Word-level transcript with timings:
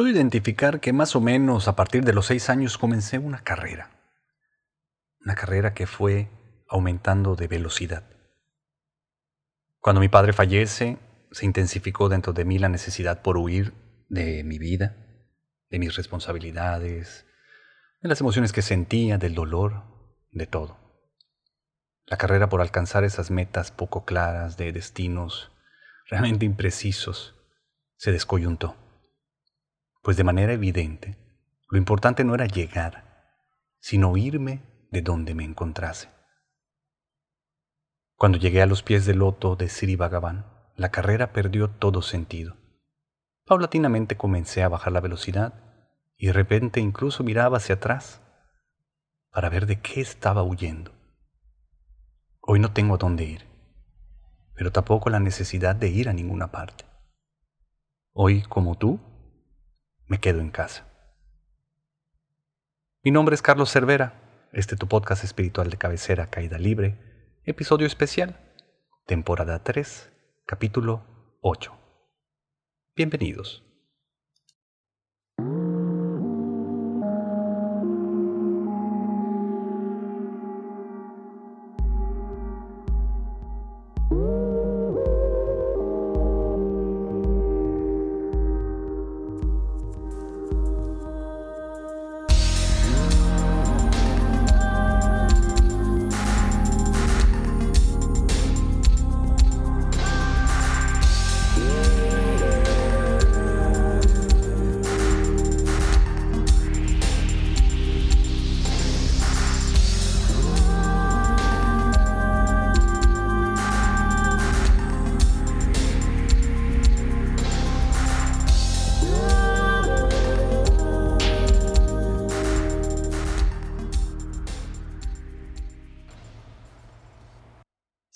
Puedo 0.00 0.12
identificar 0.12 0.80
que 0.80 0.94
más 0.94 1.14
o 1.14 1.20
menos 1.20 1.68
a 1.68 1.76
partir 1.76 2.06
de 2.06 2.14
los 2.14 2.24
seis 2.24 2.48
años 2.48 2.78
comencé 2.78 3.18
una 3.18 3.44
carrera. 3.44 3.90
Una 5.22 5.34
carrera 5.34 5.74
que 5.74 5.86
fue 5.86 6.30
aumentando 6.66 7.36
de 7.36 7.46
velocidad. 7.48 8.04
Cuando 9.78 10.00
mi 10.00 10.08
padre 10.08 10.32
fallece, 10.32 10.96
se 11.32 11.44
intensificó 11.44 12.08
dentro 12.08 12.32
de 12.32 12.46
mí 12.46 12.58
la 12.58 12.70
necesidad 12.70 13.20
por 13.20 13.36
huir 13.36 13.74
de 14.08 14.42
mi 14.42 14.58
vida, 14.58 14.96
de 15.68 15.78
mis 15.78 15.94
responsabilidades, 15.96 17.26
de 18.00 18.08
las 18.08 18.22
emociones 18.22 18.54
que 18.54 18.62
sentía, 18.62 19.18
del 19.18 19.34
dolor, 19.34 19.82
de 20.30 20.46
todo. 20.46 20.78
La 22.06 22.16
carrera 22.16 22.48
por 22.48 22.62
alcanzar 22.62 23.04
esas 23.04 23.30
metas 23.30 23.70
poco 23.70 24.06
claras, 24.06 24.56
de 24.56 24.72
destinos 24.72 25.52
realmente 26.08 26.46
imprecisos, 26.46 27.34
se 27.98 28.12
descoyuntó. 28.12 28.79
Pues 30.02 30.16
de 30.16 30.24
manera 30.24 30.52
evidente, 30.52 31.18
lo 31.68 31.78
importante 31.78 32.24
no 32.24 32.34
era 32.34 32.46
llegar, 32.46 33.04
sino 33.80 34.16
irme 34.16 34.62
de 34.90 35.02
donde 35.02 35.34
me 35.34 35.44
encontrase. 35.44 36.08
Cuando 38.16 38.38
llegué 38.38 38.62
a 38.62 38.66
los 38.66 38.82
pies 38.82 39.06
del 39.06 39.18
loto 39.18 39.56
de 39.56 39.68
Sri 39.68 39.96
Bhagavan, 39.96 40.46
la 40.76 40.90
carrera 40.90 41.32
perdió 41.32 41.68
todo 41.68 42.02
sentido. 42.02 42.56
Paulatinamente 43.46 44.16
comencé 44.16 44.62
a 44.62 44.68
bajar 44.68 44.92
la 44.92 45.00
velocidad 45.00 45.54
y 46.16 46.26
de 46.26 46.32
repente 46.32 46.80
incluso 46.80 47.24
miraba 47.24 47.58
hacia 47.58 47.76
atrás 47.76 48.20
para 49.30 49.48
ver 49.48 49.66
de 49.66 49.80
qué 49.80 50.00
estaba 50.00 50.42
huyendo. 50.42 50.92
Hoy 52.40 52.58
no 52.58 52.72
tengo 52.72 52.94
a 52.94 52.98
dónde 52.98 53.24
ir, 53.24 53.46
pero 54.54 54.72
tampoco 54.72 55.10
la 55.10 55.20
necesidad 55.20 55.76
de 55.76 55.88
ir 55.88 56.08
a 56.08 56.12
ninguna 56.12 56.50
parte. 56.50 56.84
Hoy, 58.12 58.42
como 58.42 58.76
tú, 58.76 59.00
me 60.10 60.18
quedo 60.18 60.40
en 60.40 60.50
casa. 60.50 60.88
Mi 63.04 63.12
nombre 63.12 63.32
es 63.36 63.42
Carlos 63.42 63.70
Cervera, 63.70 64.48
este 64.52 64.74
tu 64.74 64.88
podcast 64.88 65.22
espiritual 65.22 65.70
de 65.70 65.76
cabecera 65.76 66.26
Caída 66.26 66.58
Libre, 66.58 66.98
episodio 67.44 67.86
especial, 67.86 68.36
temporada 69.06 69.62
3, 69.62 70.10
capítulo 70.46 71.38
8. 71.42 71.72
Bienvenidos. 72.96 73.69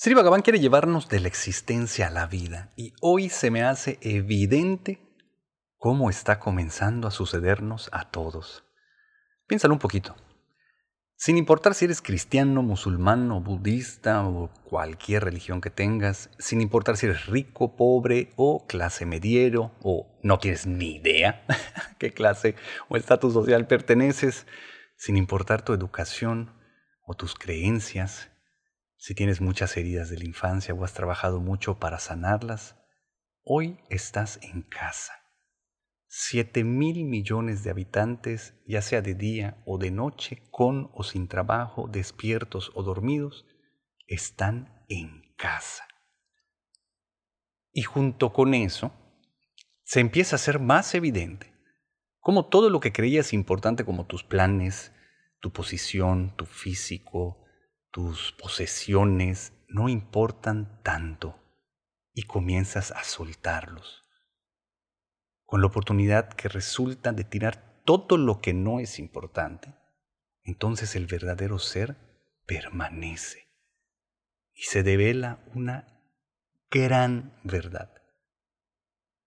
Sri 0.05 0.13
Bhagavan 0.13 0.43
quiere 0.43 0.61
llevarnos 0.61 1.09
de 1.09 1.19
la 1.19 1.29
existencia 1.29 2.09
a 2.09 2.11
la 2.11 2.27
vida 2.27 2.75
y 2.77 2.93
hoy 3.01 3.31
se 3.31 3.51
me 3.51 3.63
hace 3.63 3.97
evidente 4.03 5.01
cómo 5.79 6.11
está 6.11 6.39
comenzando 6.39 7.09
a 7.09 7.11
sucedernos 7.11 7.89
a 7.91 8.11
todos. 8.11 8.65
Piénsalo 9.47 9.73
un 9.73 9.81
poquito. 9.81 10.15
Sin 11.17 11.39
importar 11.39 11.73
si 11.73 11.87
eres 11.87 12.03
cristiano, 12.03 12.63
musulmán 12.63 13.33
o 13.33 13.41
budista 13.41 14.29
o 14.29 14.51
cualquier 14.65 15.25
religión 15.25 15.63
que 15.63 15.71
tengas, 15.71 16.29
sin 16.39 16.61
importar 16.61 16.99
si 16.99 17.07
eres 17.07 17.25
rico, 17.25 17.75
pobre 17.75 18.35
o 18.37 18.67
clase 18.67 19.07
mediero 19.07 19.73
o 19.83 20.19
no 20.23 20.39
tienes 20.39 20.67
ni 20.67 20.97
idea 20.97 21.47
qué 21.99 22.13
clase 22.13 22.57
o 22.91 22.99
estatus 22.99 23.33
social 23.33 23.67
perteneces, 23.67 24.47
sin 24.99 25.17
importar 25.17 25.63
tu 25.63 25.73
educación 25.73 26.53
o 27.07 27.15
tus 27.15 27.35
creencias, 27.35 28.29
si 29.05 29.15
tienes 29.15 29.43
muchas 29.43 29.77
heridas 29.77 30.09
de 30.09 30.17
la 30.17 30.25
infancia 30.25 30.73
o 30.73 30.83
has 30.83 30.95
trabajado 30.95 31.39
mucho 31.39 31.79
para 31.79 31.99
sanarlas, 31.99 32.75
hoy 33.43 33.79
estás 33.91 34.39
en 34.41 34.63
casa. 34.63 35.13
Siete 36.07 36.65
mil 36.65 37.05
millones 37.05 37.63
de 37.63 37.69
habitantes, 37.69 38.55
ya 38.67 38.81
sea 38.81 39.03
de 39.03 39.15
día 39.15 39.63
o 39.67 39.77
de 39.77 39.91
noche, 39.91 40.49
con 40.51 40.91
o 40.95 41.03
sin 41.03 41.29
trabajo, 41.29 41.87
despiertos 41.87 42.73
o 42.75 42.83
dormidos, 42.83 43.45
están 44.07 44.83
en 44.89 45.35
casa. 45.37 45.87
Y 47.73 47.83
junto 47.83 48.33
con 48.33 48.55
eso, 48.55 48.91
se 49.83 50.01
empieza 50.01 50.37
a 50.37 50.39
ser 50.39 50.61
más 50.61 50.95
evidente 50.95 51.53
cómo 52.21 52.49
todo 52.49 52.71
lo 52.71 52.81
que 52.81 52.95
creías 52.95 53.35
importante 53.35 53.85
como 53.85 54.07
tus 54.07 54.25
planes, 54.25 54.93
tu 55.41 55.53
posición, 55.53 56.35
tu 56.39 56.47
físico, 56.47 57.44
tus 57.95 58.33
posesiones 58.33 59.53
no 59.69 59.89
importan 59.89 60.83
tanto 60.83 61.39
y 62.13 62.25
comienzas 62.25 62.91
a 62.91 63.05
soltarlos. 63.05 64.03
Con 65.45 65.61
la 65.61 65.69
oportunidad 65.69 66.31
que 66.31 66.49
resulta 66.49 67.13
de 67.13 67.23
tirar 67.23 67.83
todo 67.85 68.17
lo 68.17 68.41
que 68.41 68.53
no 68.53 68.81
es 68.81 68.99
importante, 68.99 69.77
entonces 70.43 70.97
el 70.97 71.07
verdadero 71.07 71.61
ser 71.61 71.97
permanece 72.47 73.47
y 74.55 74.63
se 74.65 74.83
devela 74.83 75.45
una 75.55 75.87
gran 76.73 77.39
verdad, 77.45 77.95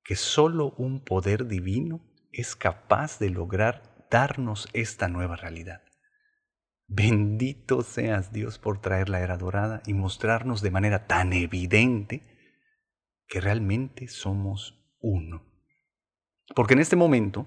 que 0.04 0.18
solo 0.18 0.72
un 0.72 1.06
poder 1.06 1.48
divino 1.48 2.02
es 2.34 2.58
capaz 2.58 3.18
de 3.18 3.30
lograr 3.30 4.06
darnos 4.12 4.68
esta 4.74 5.08
nueva 5.08 5.38
realidad. 5.38 5.87
Bendito 6.88 7.82
seas 7.82 8.32
Dios 8.32 8.60
por 8.60 8.80
traer 8.80 9.10
la 9.10 9.20
era 9.20 9.38
dorada 9.38 9.84
y 9.86 9.94
mostrarnos 9.94 10.62
de 10.62 10.72
manera 10.72 11.06
tan 11.06 11.34
evidente 11.34 12.24
que 13.28 13.42
realmente 13.42 14.08
somos 14.08 14.80
uno. 15.00 15.44
Porque 16.56 16.76
en 16.76 16.80
este 16.80 16.96
momento 16.96 17.46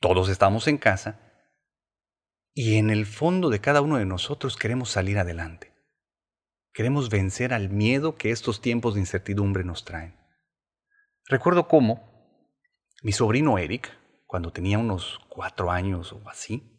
todos 0.00 0.28
estamos 0.28 0.68
en 0.68 0.78
casa 0.78 1.20
y 2.54 2.76
en 2.76 2.90
el 2.90 3.06
fondo 3.06 3.50
de 3.50 3.60
cada 3.60 3.82
uno 3.82 3.96
de 3.96 4.06
nosotros 4.06 4.56
queremos 4.56 4.90
salir 4.90 5.18
adelante. 5.18 5.72
Queremos 6.72 7.10
vencer 7.10 7.52
al 7.52 7.70
miedo 7.70 8.16
que 8.16 8.30
estos 8.30 8.60
tiempos 8.60 8.94
de 8.94 9.00
incertidumbre 9.00 9.64
nos 9.64 9.84
traen. 9.84 10.14
Recuerdo 11.26 11.66
cómo 11.66 12.16
mi 13.02 13.12
sobrino 13.12 13.58
Eric, 13.58 13.92
cuando 14.26 14.52
tenía 14.52 14.78
unos 14.78 15.18
cuatro 15.28 15.72
años 15.72 16.12
o 16.12 16.28
así, 16.28 16.75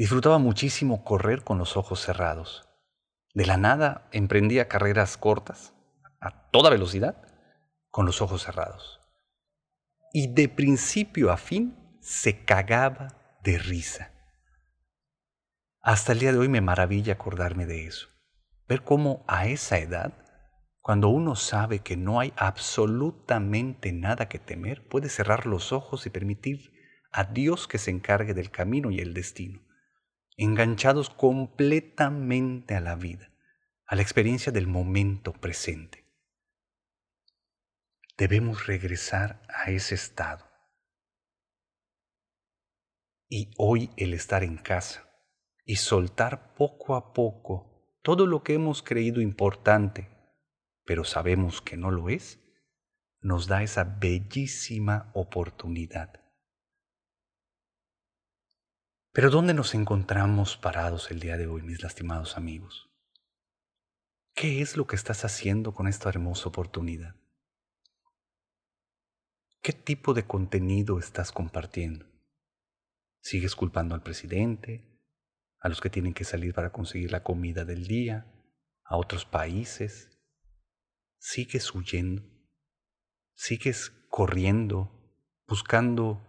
Disfrutaba 0.00 0.38
muchísimo 0.38 1.04
correr 1.04 1.44
con 1.44 1.58
los 1.58 1.76
ojos 1.76 2.00
cerrados. 2.00 2.66
De 3.34 3.44
la 3.44 3.58
nada 3.58 4.08
emprendía 4.12 4.66
carreras 4.66 5.18
cortas, 5.18 5.74
a 6.22 6.48
toda 6.50 6.70
velocidad, 6.70 7.22
con 7.90 8.06
los 8.06 8.22
ojos 8.22 8.44
cerrados. 8.44 8.98
Y 10.14 10.32
de 10.32 10.48
principio 10.48 11.30
a 11.30 11.36
fin 11.36 11.98
se 12.00 12.46
cagaba 12.46 13.08
de 13.44 13.58
risa. 13.58 14.10
Hasta 15.82 16.12
el 16.12 16.20
día 16.20 16.32
de 16.32 16.38
hoy 16.38 16.48
me 16.48 16.62
maravilla 16.62 17.12
acordarme 17.12 17.66
de 17.66 17.84
eso. 17.86 18.08
Ver 18.66 18.82
cómo 18.82 19.22
a 19.28 19.48
esa 19.48 19.76
edad, 19.76 20.14
cuando 20.80 21.10
uno 21.10 21.36
sabe 21.36 21.80
que 21.80 21.98
no 21.98 22.20
hay 22.20 22.32
absolutamente 22.38 23.92
nada 23.92 24.30
que 24.30 24.38
temer, 24.38 24.88
puede 24.88 25.10
cerrar 25.10 25.44
los 25.44 25.72
ojos 25.72 26.06
y 26.06 26.08
permitir 26.08 26.72
a 27.12 27.24
Dios 27.24 27.68
que 27.68 27.76
se 27.76 27.90
encargue 27.90 28.32
del 28.32 28.50
camino 28.50 28.90
y 28.90 29.00
el 29.00 29.12
destino 29.12 29.60
enganchados 30.42 31.10
completamente 31.10 32.74
a 32.74 32.80
la 32.80 32.94
vida, 32.94 33.30
a 33.84 33.94
la 33.94 34.00
experiencia 34.00 34.50
del 34.50 34.66
momento 34.66 35.34
presente. 35.34 36.06
Debemos 38.16 38.66
regresar 38.66 39.42
a 39.50 39.70
ese 39.70 39.94
estado. 39.94 40.46
Y 43.28 43.50
hoy 43.58 43.90
el 43.98 44.14
estar 44.14 44.42
en 44.42 44.56
casa 44.56 45.06
y 45.66 45.76
soltar 45.76 46.54
poco 46.54 46.94
a 46.94 47.12
poco 47.12 47.98
todo 48.02 48.26
lo 48.26 48.42
que 48.42 48.54
hemos 48.54 48.82
creído 48.82 49.20
importante, 49.20 50.08
pero 50.86 51.04
sabemos 51.04 51.60
que 51.60 51.76
no 51.76 51.90
lo 51.90 52.08
es, 52.08 52.40
nos 53.20 53.46
da 53.46 53.62
esa 53.62 53.84
bellísima 53.84 55.10
oportunidad. 55.12 56.19
Pero 59.12 59.28
¿dónde 59.28 59.54
nos 59.54 59.74
encontramos 59.74 60.56
parados 60.56 61.10
el 61.10 61.18
día 61.18 61.36
de 61.36 61.48
hoy, 61.48 61.62
mis 61.62 61.82
lastimados 61.82 62.36
amigos? 62.36 62.90
¿Qué 64.34 64.62
es 64.62 64.76
lo 64.76 64.86
que 64.86 64.94
estás 64.94 65.24
haciendo 65.24 65.74
con 65.74 65.88
esta 65.88 66.08
hermosa 66.08 66.48
oportunidad? 66.48 67.16
¿Qué 69.62 69.72
tipo 69.72 70.14
de 70.14 70.28
contenido 70.28 71.00
estás 71.00 71.32
compartiendo? 71.32 72.06
¿Sigues 73.20 73.56
culpando 73.56 73.96
al 73.96 74.02
presidente, 74.04 74.88
a 75.58 75.68
los 75.68 75.80
que 75.80 75.90
tienen 75.90 76.14
que 76.14 76.24
salir 76.24 76.54
para 76.54 76.70
conseguir 76.70 77.10
la 77.10 77.24
comida 77.24 77.64
del 77.64 77.88
día, 77.88 78.32
a 78.84 78.96
otros 78.96 79.24
países? 79.24 80.20
¿Sigues 81.18 81.74
huyendo? 81.74 82.22
¿Sigues 83.34 83.90
corriendo, 84.08 84.88
buscando 85.48 86.24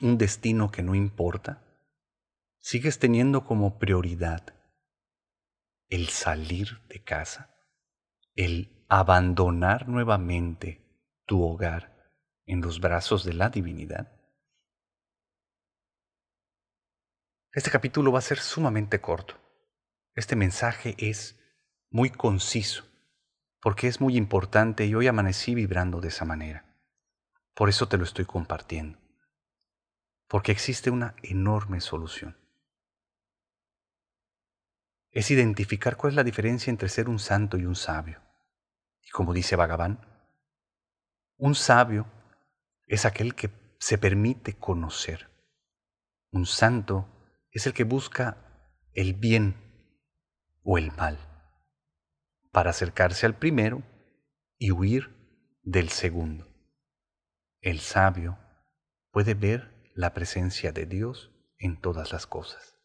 un 0.00 0.16
destino 0.16 0.70
que 0.70 0.82
no 0.82 0.94
importa? 0.94 1.66
¿Sigues 2.62 2.98
teniendo 2.98 3.44
como 3.44 3.78
prioridad 3.78 4.54
el 5.88 6.08
salir 6.08 6.82
de 6.88 7.02
casa, 7.02 7.56
el 8.34 8.84
abandonar 8.90 9.88
nuevamente 9.88 10.84
tu 11.24 11.42
hogar 11.42 12.12
en 12.44 12.60
los 12.60 12.78
brazos 12.78 13.24
de 13.24 13.32
la 13.32 13.48
divinidad? 13.48 14.12
Este 17.52 17.70
capítulo 17.70 18.12
va 18.12 18.18
a 18.18 18.22
ser 18.22 18.38
sumamente 18.38 19.00
corto. 19.00 19.40
Este 20.14 20.36
mensaje 20.36 20.94
es 20.98 21.40
muy 21.90 22.10
conciso, 22.10 22.84
porque 23.62 23.88
es 23.88 24.02
muy 24.02 24.18
importante 24.18 24.84
y 24.84 24.94
hoy 24.94 25.06
amanecí 25.06 25.54
vibrando 25.54 26.02
de 26.02 26.08
esa 26.08 26.26
manera. 26.26 26.76
Por 27.54 27.70
eso 27.70 27.88
te 27.88 27.96
lo 27.96 28.04
estoy 28.04 28.26
compartiendo, 28.26 28.98
porque 30.28 30.52
existe 30.52 30.90
una 30.90 31.16
enorme 31.22 31.80
solución. 31.80 32.39
Es 35.10 35.30
identificar 35.30 35.96
cuál 35.96 36.12
es 36.12 36.16
la 36.16 36.24
diferencia 36.24 36.70
entre 36.70 36.88
ser 36.88 37.08
un 37.08 37.18
santo 37.18 37.56
y 37.56 37.66
un 37.66 37.76
sabio. 37.76 38.20
Y 39.02 39.10
como 39.10 39.32
dice 39.32 39.56
Bhagavan, 39.56 40.06
un 41.36 41.54
sabio 41.54 42.06
es 42.86 43.04
aquel 43.04 43.34
que 43.34 43.50
se 43.78 43.98
permite 43.98 44.54
conocer. 44.58 45.28
Un 46.30 46.46
santo 46.46 47.08
es 47.50 47.66
el 47.66 47.72
que 47.72 47.84
busca 47.84 48.36
el 48.92 49.14
bien 49.14 49.56
o 50.62 50.78
el 50.78 50.92
mal 50.92 51.18
para 52.52 52.70
acercarse 52.70 53.26
al 53.26 53.34
primero 53.34 53.82
y 54.58 54.70
huir 54.72 55.58
del 55.62 55.88
segundo. 55.88 56.48
El 57.60 57.80
sabio 57.80 58.38
puede 59.10 59.34
ver 59.34 59.90
la 59.94 60.14
presencia 60.14 60.72
de 60.72 60.86
Dios 60.86 61.32
en 61.58 61.80
todas 61.80 62.12
las 62.12 62.26
cosas. 62.26 62.79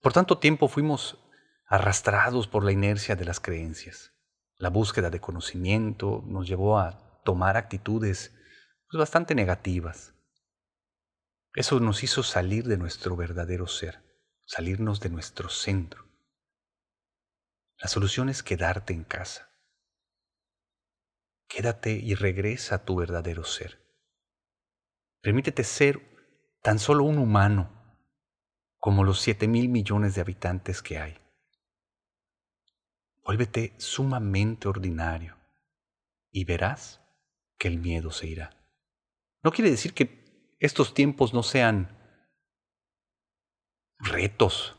Por 0.00 0.12
tanto 0.12 0.38
tiempo 0.38 0.68
fuimos 0.68 1.18
arrastrados 1.66 2.48
por 2.48 2.64
la 2.64 2.72
inercia 2.72 3.16
de 3.16 3.24
las 3.24 3.40
creencias. 3.40 4.12
La 4.56 4.70
búsqueda 4.70 5.10
de 5.10 5.20
conocimiento 5.20 6.22
nos 6.26 6.46
llevó 6.48 6.78
a 6.78 7.22
tomar 7.24 7.56
actitudes 7.56 8.34
pues, 8.88 8.98
bastante 8.98 9.34
negativas, 9.34 10.14
eso 11.54 11.80
nos 11.80 12.04
hizo 12.04 12.22
salir 12.22 12.66
de 12.66 12.76
nuestro 12.76 13.16
verdadero 13.16 13.66
ser, 13.66 14.00
salirnos 14.44 15.00
de 15.00 15.10
nuestro 15.10 15.48
centro. 15.48 16.06
La 17.78 17.88
solución 17.88 18.28
es 18.28 18.44
quedarte 18.44 18.92
en 18.92 19.02
casa. 19.02 19.50
Quédate 21.48 21.92
y 21.92 22.14
regresa 22.14 22.76
a 22.76 22.84
tu 22.84 22.94
verdadero 22.94 23.42
ser. 23.42 23.80
Permítete 25.20 25.64
ser 25.64 26.00
tan 26.62 26.78
solo 26.78 27.02
un 27.02 27.18
humano 27.18 27.79
como 28.80 29.04
los 29.04 29.20
siete 29.20 29.46
mil 29.46 29.68
millones 29.68 30.14
de 30.14 30.22
habitantes 30.22 30.82
que 30.82 30.98
hay. 30.98 31.18
Vuélvete 33.22 33.74
sumamente 33.76 34.66
ordinario 34.66 35.36
y 36.32 36.44
verás 36.44 37.00
que 37.58 37.68
el 37.68 37.78
miedo 37.78 38.10
se 38.10 38.26
irá. 38.26 38.56
No 39.42 39.52
quiere 39.52 39.70
decir 39.70 39.94
que 39.94 40.56
estos 40.58 40.94
tiempos 40.94 41.32
no 41.34 41.42
sean 41.42 41.96
retos. 43.98 44.76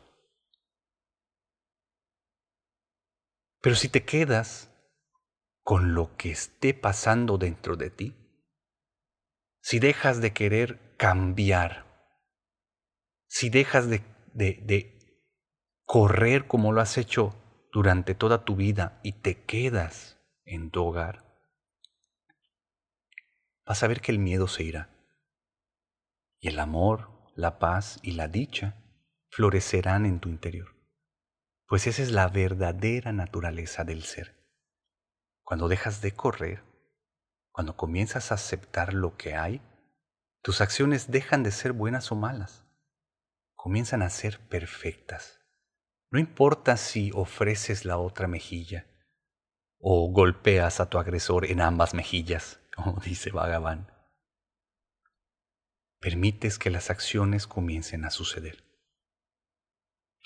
Pero 3.61 3.75
si 3.75 3.87
te 3.87 4.03
quedas 4.03 4.69
con 5.61 5.93
lo 5.93 6.17
que 6.17 6.31
esté 6.31 6.73
pasando 6.73 7.37
dentro 7.37 7.75
de 7.75 7.91
ti, 7.91 8.15
si 9.61 9.77
dejas 9.77 10.21
de 10.21 10.33
querer 10.33 10.95
cambiar, 10.97 11.90
si 13.31 13.49
dejas 13.49 13.89
de, 13.89 14.03
de, 14.33 14.99
correr 15.85 16.47
como 16.47 16.73
lo 16.73 16.81
has 16.81 16.97
hecho 16.97 17.33
durante 17.71 18.13
toda 18.13 18.43
tu 18.43 18.57
vida 18.57 18.99
y 19.03 19.13
te 19.13 19.45
quedas 19.45 20.19
en 20.43 20.69
tu 20.69 20.83
hogar, 20.83 21.23
vas 23.65 23.81
a 23.83 23.87
ver 23.87 24.01
que 24.01 24.11
el 24.11 24.19
miedo 24.19 24.49
se 24.49 24.63
irá. 24.63 24.89
Y 26.41 26.49
el 26.49 26.59
amor, 26.59 27.31
la 27.33 27.57
paz 27.57 27.99
y 28.01 28.11
la 28.11 28.27
dicha 28.27 28.83
florecerán 29.29 30.05
en 30.05 30.19
tu 30.19 30.27
interior, 30.27 30.75
pues 31.67 31.87
esa 31.87 32.01
es 32.01 32.11
la 32.11 32.27
verdadera 32.27 33.13
naturaleza 33.13 33.85
del 33.85 34.03
ser. 34.03 34.45
Cuando 35.41 35.69
dejas 35.69 36.01
de 36.01 36.11
correr, 36.11 36.63
cuando 37.53 37.77
comienzas 37.77 38.33
a 38.33 38.35
aceptar 38.35 38.93
lo 38.93 39.15
que 39.15 39.35
hay, 39.35 39.61
tus 40.41 40.59
acciones 40.59 41.11
dejan 41.11 41.43
de 41.43 41.51
ser 41.51 41.71
buenas 41.71 42.11
o 42.11 42.15
malas, 42.15 42.65
comienzan 43.61 44.01
a 44.01 44.09
ser 44.09 44.39
perfectas. 44.47 45.39
No 46.09 46.19
importa 46.19 46.77
si 46.77 47.11
ofreces 47.13 47.85
la 47.85 47.97
otra 47.97 48.27
mejilla 48.27 48.87
o 49.77 50.11
golpeas 50.11 50.79
a 50.79 50.89
tu 50.89 50.97
agresor 50.97 51.45
en 51.45 51.61
ambas 51.61 51.93
mejillas, 51.93 52.59
como 52.75 52.99
dice 52.99 53.31
Bhagavan 53.31 53.91
permites 56.01 56.57
que 56.57 56.71
las 56.71 56.89
acciones 56.89 57.45
comiencen 57.45 58.05
a 58.05 58.09
suceder. 58.09 58.63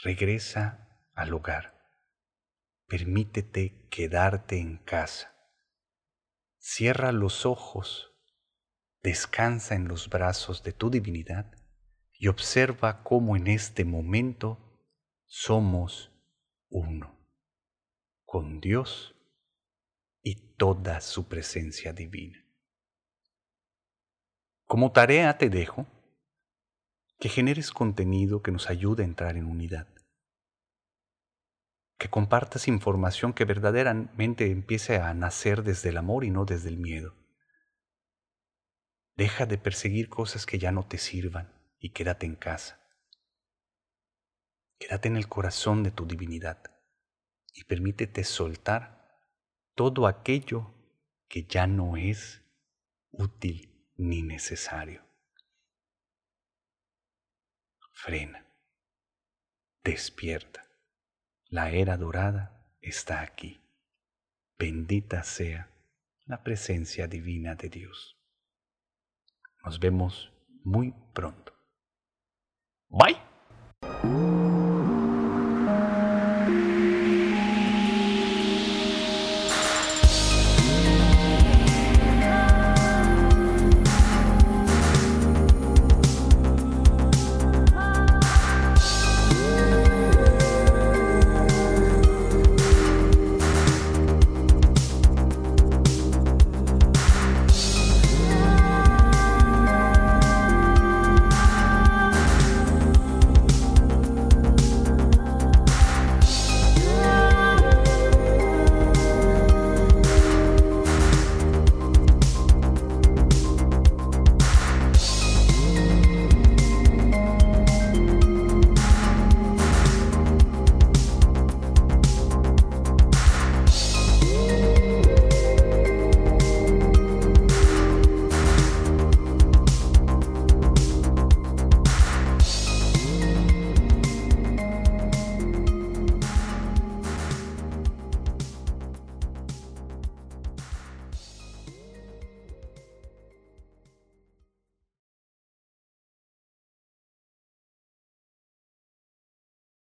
Regresa 0.01 1.01
al 1.13 1.33
hogar. 1.33 1.75
Permítete 2.87 3.85
quedarte 3.89 4.57
en 4.57 4.77
casa. 4.77 5.35
Cierra 6.59 7.11
los 7.11 7.45
ojos. 7.45 8.13
Descansa 9.03 9.75
en 9.75 9.89
los 9.89 10.09
brazos 10.09 10.63
de 10.63 10.71
tu 10.71 10.89
divinidad 10.89 11.51
y 12.18 12.28
observa 12.28 13.04
cómo 13.04 13.36
en 13.36 13.48
este 13.48 13.86
momento 13.86 14.57
somos 15.26 16.12
uno 16.69 17.16
con 18.26 18.60
Dios 18.60 19.16
y 20.22 20.56
toda 20.56 21.02
su 21.02 21.28
presencia 21.28 21.94
divina. 21.94 22.44
Como 24.64 24.92
tarea 24.92 25.38
te 25.38 25.50
dejo 25.50 25.88
que 27.19 27.30
generes 27.30 27.72
contenido 27.72 28.42
que 28.42 28.52
nos 28.52 28.69
ayude 28.69 29.04
a 29.04 29.06
entrar 29.06 29.38
en 29.38 29.45
unidad. 29.45 29.88
Que 31.98 32.10
compartas 32.10 32.68
información 32.68 33.34
que 33.34 33.45
verdaderamente 33.45 34.52
empiece 34.52 34.98
a 34.98 35.14
nacer 35.14 35.64
desde 35.64 35.90
el 35.90 35.98
amor 35.98 36.26
y 36.26 36.30
no 36.30 36.45
desde 36.45 36.69
el 36.69 36.78
miedo. 36.78 37.16
Deja 39.16 39.45
de 39.45 39.57
perseguir 39.57 40.10
cosas 40.10 40.45
que 40.45 40.60
ya 40.60 40.74
no 40.74 40.86
te 40.86 40.98
sirvan 40.98 41.55
y 41.85 41.92
quédate 41.92 42.25
en 42.25 42.35
casa. 42.35 42.80
Quédate 44.80 45.07
en 45.07 45.18
el 45.18 45.30
corazón 45.30 45.83
de 45.83 45.92
tu 45.92 46.07
divinidad 46.07 46.63
y 47.54 47.63
permítete 47.65 48.23
soltar 48.23 49.07
todo 49.75 50.07
aquello 50.07 50.73
que 51.27 51.44
ya 51.44 51.68
no 51.68 51.95
es 51.95 52.42
útil 53.11 53.94
ni 53.97 54.23
necesario. 54.23 55.04
Frena. 57.92 58.44
Despierta. 59.83 60.65
La 61.49 61.69
era 61.69 61.97
dorada 61.97 62.68
está 62.81 63.21
aquí. 63.21 63.61
Bendita 64.57 65.21
sea 65.21 65.69
la 66.25 66.42
presencia 66.42 67.06
divina 67.06 67.54
de 67.54 67.69
Dios. 67.69 68.18
Nos 69.63 69.80
vemos 69.80 70.33
muy 70.63 70.92
pronto. 71.13 71.55
Bye. 72.95 73.24